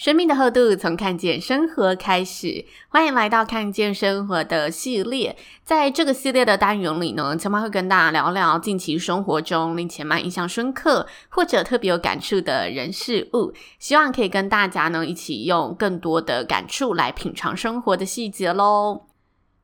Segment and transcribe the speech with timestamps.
[0.00, 5.36] 生命的厚度从看见生活开始，欢迎来到看见生活的系列。
[5.62, 19.09] 在这个系列的单元里呢，千妈会跟大家聊聊近期生活中令千妈印象深刻或者特别有感触的人事物，希望可以跟大家呢一起用更多的感触来品尝生活的细节喽。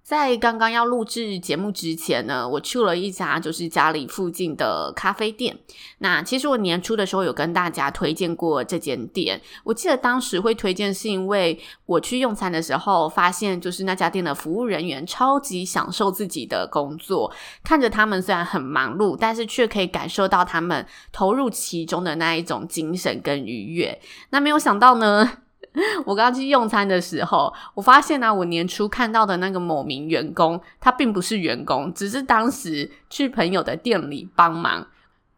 [0.07, 5.59] 在刚刚要录制节目之前呢，我去了一家就是家里附近的咖啡店。
[5.99, 9.41] 那其实我年初的时候有跟大家推荐过这间店。
[9.65, 17.33] 我记得当时会推荐是因为我去用餐的时候，发现就是那家店的服务人员超级享受自己的工作，
[17.65, 24.01] 看着他们虽然很忙碌，但是却可以感受到他们投入其中的那一种精神跟愉悦。
[24.31, 25.39] 那没有想到呢。
[26.07, 34.87] 我刚去用餐的时候，我发现呢、我年初看到的那个某名员工，他并不是员工，只是当时去朋友的店里帮忙。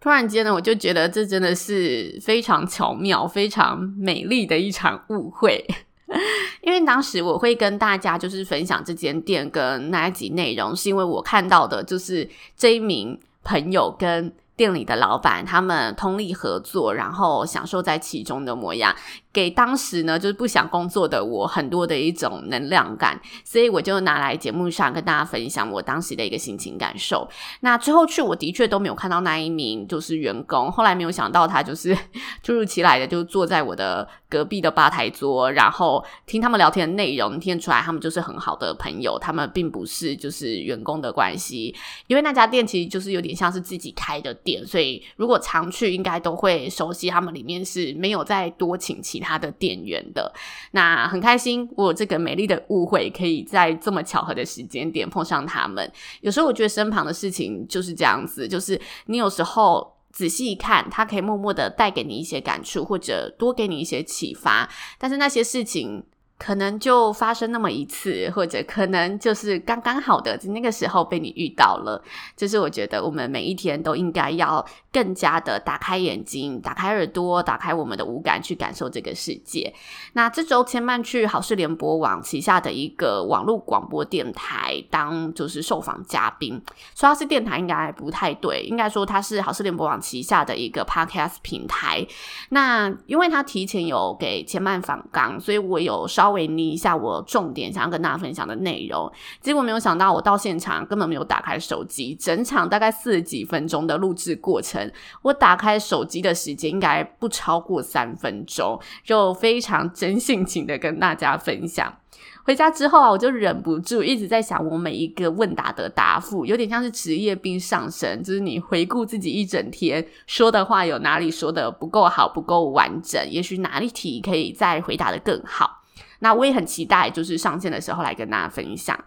[0.00, 5.66] 突然间呢，我就觉得这真的是非常巧妙、非常美丽的一场误会。
[6.62, 18.94] 因为当时我会跟大家就是分享这间店跟那一集内容，是因为我看到的就是这一名朋友跟店里的老板他们通力合作，然后享受在其中的模样。
[19.38, 27.28] 给当时呢，就是不想工作的我很多的一种能量感，所以我就拿来节目上跟大家分享我当时的一个心情感受。
[27.60, 31.96] 那之后去，我的确都没有看到那一名就是员工，后来没有想到他就是
[32.42, 41.72] 突如其来的就坐在我的隔壁的吧台桌，然后听他们聊天的内容，听出来他们就是很好的朋友，他们并不是就是员工的关系，
[42.08, 49.27] 因为那家店其实就是有点像是自己开的店，所以如果常去，应该都会熟悉他们里面是没有再多请其他。
[49.28, 50.32] 他的店员的，
[50.70, 55.92] 那很开心，我有这个美丽的误会，可以在这么巧合的时间点碰上他们。
[56.22, 64.66] 有时候我觉得身旁的事情就是这样子，就是你有时候仔细一看，他可以默默的带给你一些感触，或者多给你一些启发。
[64.98, 66.02] 但是那些事情。
[66.38, 72.00] 可能就发生那么一次，或者可能就是刚刚好的那个时候被你遇到了。
[72.36, 79.74] 就是我觉得我们每一天都应该要更加的打开眼睛、打开耳朵、打开我们的五感去感受这个世界。
[80.12, 86.62] 那这周千曼去好事联播网旗下的一个网络广播电台当就是受访嘉宾，
[86.94, 92.06] 说它是电台应该不太对，应该说它是好事联播网旗下的一个 podcast 平台。
[92.50, 96.27] 那因为他提前有给千曼访港，所以我有稍。
[96.28, 111.94] 稍微拟一下我重点想要跟大家分享的内容，结果没有想到我到现场根本没有打开手机，整场大概四十几分钟的录制过程，我打开手机的时间应该不超过三分钟，就非常真性情的跟大家分享。
[112.44, 125.77] 回家之后啊，我就忍不住一直在想，我每一个问答的答复有点像是职业病上身，就是你回顾自己一整天说的话，有哪里说的不够好、不够完整，也许哪一题可以再回答的更好。
[126.20, 128.98] 那我也很期待，就是上线的时候来跟大家分享。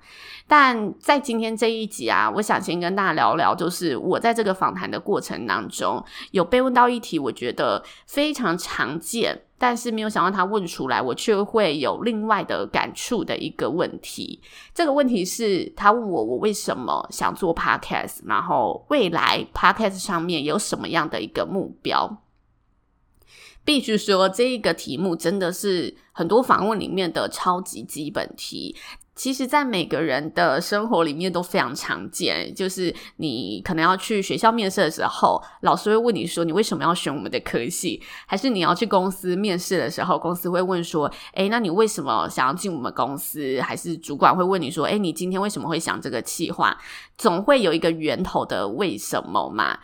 [0.47, 14.41] 但在今天这一集啊，我想先跟大家聊聊，就是我在这个访谈的过程当中，有被问到一题，我觉得非常常见，但是没有想到他问出来，我却会有另外的感触的一个问题。
[14.73, 22.17] 这个问题是他问我，我为什么想做 Podcast，然后未来 Podcast 上面有什么样的一个目标。
[23.63, 28.75] 必须说，这一个题目真的是很多访问里面的超级基本题。
[29.13, 32.55] 其实，在每个人的生活里面都非常常见。
[32.55, 46.75] 就是你可能要去学校面试的时候，老师会问你说：“你为什么要选我们的科系？”还是你要去公司面试的时候，公司会问说：“诶，那你为什么想要进我们公司？”还是主管会问你说：“诶，你今天为什么会想这个企划？”
[47.15, 49.77] 总会有一个源头的为什么嘛。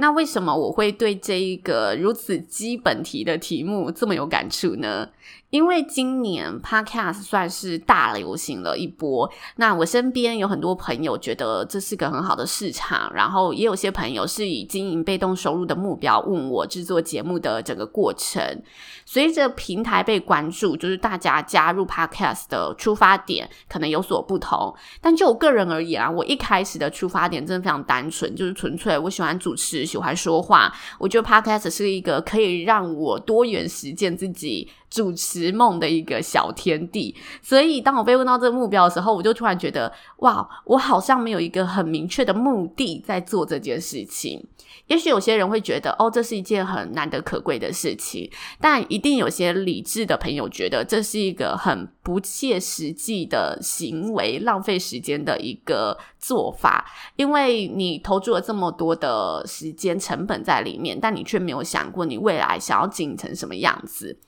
[0.00, 5.08] 那为什么我会对这一个如此基本题的题目这么有感触呢？
[5.50, 18.62] 因为今年 Podcast 算是大流行了一波，那我身边有很多朋友觉得这是个很好的市场，然后也有些朋友是以经营被动收入的目标问我制作节目的整个过程。
[19.06, 24.74] 随着平台被关注，就是大家加入 Podcast 的出发点可能有所不同。
[25.00, 30.70] 但就我个人而言啊，我一开始的出发点真的非常单纯，就是纯粹我喜欢主持，喜欢说话。
[30.98, 44.46] 我觉得 Podcast 是一个可以让我多元实践自己主持梦的一个小天地，所以当我被问到这个目标的时候，我就突然觉得，哇，我好像没有一个很明确的目的在做这件事情。
[44.86, 56.86] 也许有些人会觉得，哦，这是一件很难得可贵的事情，但一定有些理智的朋友觉得这是一个很不切实际的行为，浪费时间的一个做法，
[57.16, 64.18] 因为你投注了这么多的时间成本在里面，但你却没有想过你未来想要经营成什么样子。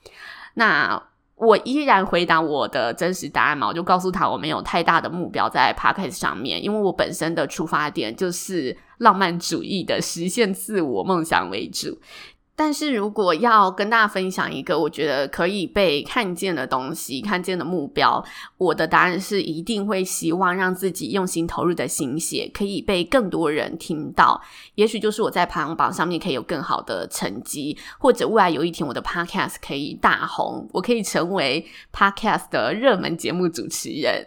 [0.55, 1.03] 那
[1.37, 11.99] 我依然回答我的真实答案嘛，我就告诉他我没有太大的目标在 Podcast 上面，因为我本身的出发点就是浪漫主义的实现自我梦想为主。
[12.63, 18.23] 但是如果要跟大家分享一个我觉得可以被看见的东西，看见的目标，
[18.59, 24.39] 我的答案是一定会希望让自己用心投入的心血可以被更多人听到。
[24.75, 31.65] 也许就是我在排行榜上面可以有更好的成绩，或者未来有一天我的 Podcast 可以大红，我可以成为
[31.95, 34.27] Podcast 的热门节目主持人。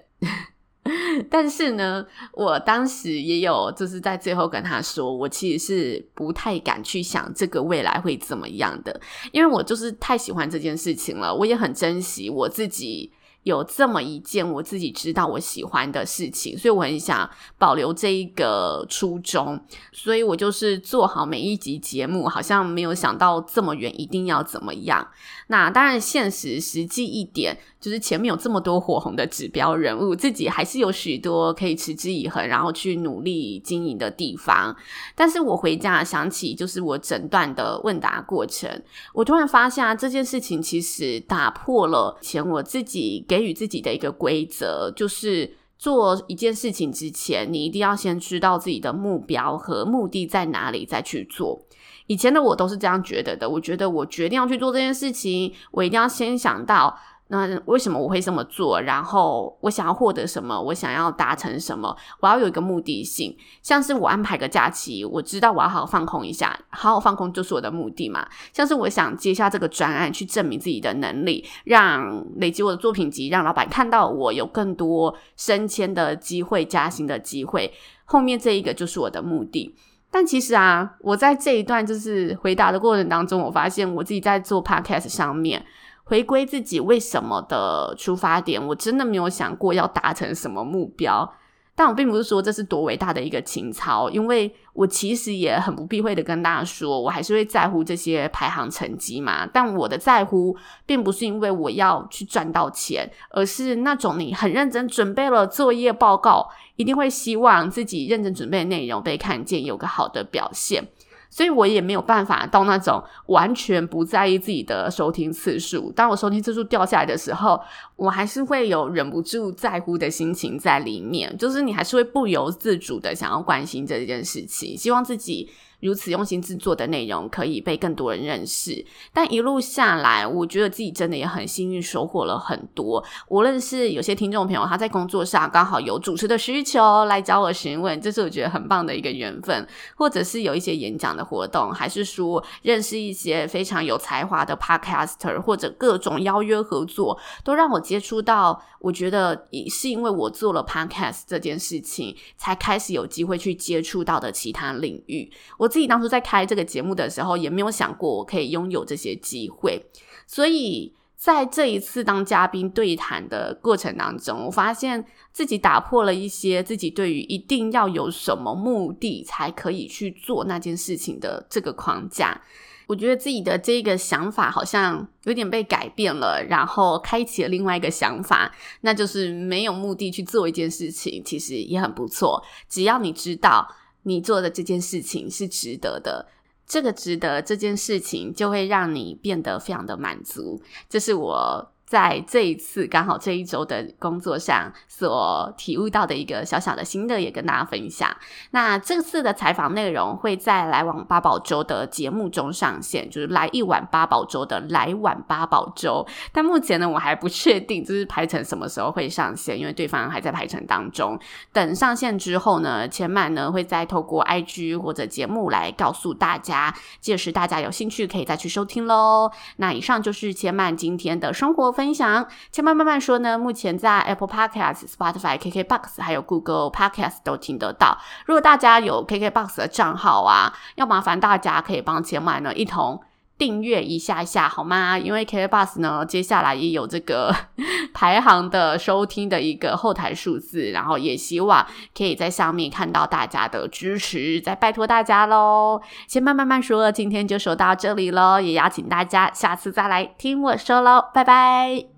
[1.30, 9.00] 但是呢，我当时也有就是在最后跟他说，我其实是不太敢去想这个未来会怎么样的，
[9.32, 13.12] 因为我就是太喜欢这件事情了，我也很珍惜我自己。
[13.44, 19.60] 有这么一件我自己知道我喜欢的事情，所以我很想保留这一个初衷，
[19.92, 25.06] 所以我就是做好每一集节目，好像没有想到这么远，一定要怎么样。
[25.48, 34.76] 那当然，现实实际一点，就是前面有这么多火红的指标人物，自己还是有许多可以持之以恒，然后去努力经营的地方。
[35.16, 38.82] 但是我回家想起，就是我整段的问答过程，
[39.14, 51.62] 我突然发现啊，这件事情其实打破了前我自己给予自己的一个规则，就是做一件事情之前，你一定要先知道自己的目标和目的在哪里，再去做。
[52.08, 56.98] 以前的我都是这样觉得的，我觉得我决定要去做这件事情，我一定要先想到。
[57.34, 58.80] 那为什么我会这么做？
[58.80, 60.62] 然后我想要获得什么？
[60.62, 61.98] 我想要达成什么？
[62.20, 63.36] 我要有一个目的性。
[63.64, 68.28] 像是我安排个假期，我知道我要好好放空一下，好好放空就是我的目的嘛。
[68.54, 77.74] 像是我想接下这个专案，去证明自己的能力，让累积我的作品集，让老板看到我有更多升迁的机会、加薪的机会。
[78.06, 79.74] 后面这一个就是我的目的。
[80.12, 85.66] 但其实啊，我在这一段就是回答的过程当中，我发现我自己在做 podcast 上面。
[86.14, 91.34] 回归自己为什么的出发点，我真的没有想过要达成什么目标。
[91.74, 99.48] 但我并不是说这是多伟大的一个情操，因为我其实也很不避讳的跟大家说，我还是会在乎这些排行成绩嘛。
[99.52, 100.56] 但我的在乎，
[100.86, 110.90] 并不是因为我要去赚到钱，而是那种你很认真准备了作业报告，一定会希望自己认真准备的内容被看见，有个好的表现。
[111.34, 115.92] 所以我也没有办法到那种完全不在意自己的收听次数。
[115.92, 117.60] 当我收听次数掉下来的时候，
[117.96, 125.50] 我还是会有忍不住在乎的心情在里面，就是你还是会不由自主的想要关心这件事情，希望自己。
[125.84, 133.04] 如此用心制作的内容可以被更多人认识，但一路下来，我觉得自己真的也很幸运，收获了很多。
[133.28, 139.62] 无论是有些听众朋友他在工作上刚好有主持的需求来找我询问，这是我觉得很棒的一个缘分；
[139.96, 148.64] 或者是有一些演讲的活动，还是说认识一些非常有才华的 podcaster，或者各种邀约合作，都让我接触到。
[148.80, 155.32] 我觉得是因为我做了 podcast 这件事情，才开始有机会去接触到的其他领域。
[155.58, 159.84] 我自己当初在开这个节目的时候，也没有想过我可以拥有这些机会。
[160.28, 172.40] 所以在这一次当嘉宾对谈的过程当中，我发现自己打破了一些自己对于一定要有什么目的才可以去做那件事情的这个框架。
[172.86, 182.44] 我觉得自己的这个想法好像有点被改变了，然后开启了另外一个想法，那就是没有目的去做一件事情，其实也很不错。
[182.70, 183.68] 只要你知道
[184.04, 186.28] 你做的这件事情是值得的，
[186.66, 190.62] 这个值得这件事情就会让你变得非常的满足。
[190.90, 198.10] 这是我在这一次刚好这一周的工作上所体悟到的一个小小的心得，也跟大家分享。
[198.52, 206.06] 那这次的采访内容会在来碗八宝粥的节目中上线，就是来一碗八宝粥的来碗八宝粥。
[206.32, 211.20] 但目前呢，我还不确定就是排程什么时候会上线，因为对方还在排程当中。
[211.52, 219.32] 等上线之后呢，千嫚呢会再透过 IG 或者节目来告诉大家，届时大家有兴趣可以再去收听喽。
[219.58, 223.38] 那以上就是千嫚今天的生活分享，千慢慢慢说呢。
[223.38, 227.98] 目前在 Apple Podcast、Spotify、KKBox 还有 Google Podcast 都听得到。
[228.26, 233.02] 如果大家有 KKBox 的账号啊，要麻烦大家可以帮千慢呢一同
[233.38, 234.98] 订阅一下下好吗？
[234.98, 237.36] 因为 KKBox 呢接下来也有这个
[237.94, 241.66] 排行的收听的一个后台数字，然后也希望
[241.98, 245.82] 可以在上面看到大家的支持，再拜托大家喽。
[246.08, 251.93] 先慢慢慢说，今天就说到这里喽，也邀请大家下次再来听我说喽，拜拜。